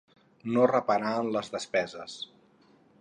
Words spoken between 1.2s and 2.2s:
en les despeses.